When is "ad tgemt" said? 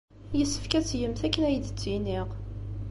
0.77-1.21